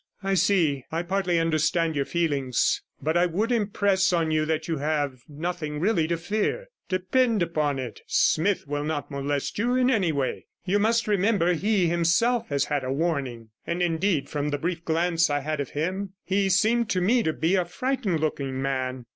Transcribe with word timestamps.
'I 0.23 0.33
see. 0.33 0.85
I 0.91 1.03
partly 1.03 1.37
understand 1.37 1.95
your 1.95 2.05
feelings, 2.05 2.81
but 3.03 3.15
I 3.15 3.27
would 3.27 3.51
impress 3.51 4.11
on 4.11 4.31
you 4.31 4.45
that 4.47 4.67
you 4.67 4.77
have 4.77 5.19
nothing 5.29 5.79
really 5.79 6.07
to 6.07 6.17
fear. 6.17 6.69
Depend 6.89 7.43
upon 7.43 7.77
it, 7.77 8.01
Smith 8.07 8.65
will 8.67 8.83
not 8.83 9.11
molest 9.11 9.59
you 9.59 9.75
in 9.75 9.91
any 9.91 10.11
way. 10.11 10.47
You 10.65 10.79
must 10.79 11.07
remember 11.07 11.53
he 11.53 11.85
himself 11.87 12.47
has 12.47 12.65
had 12.65 12.83
a 12.83 12.91
warning; 12.91 13.49
and 13.67 13.83
indeed, 13.83 14.27
from 14.27 14.49
the 14.49 14.57
brief 14.57 14.83
glance 14.83 15.29
I 15.29 15.41
had 15.41 15.59
of 15.59 15.69
him, 15.77 16.13
he 16.25 16.49
seemed 16.49 16.89
to 16.89 16.99
me 16.99 17.21
to 17.21 17.31
be 17.31 17.53
a 17.53 17.63
frightened 17.63 18.21
looking 18.21 18.59
man. 18.59 19.05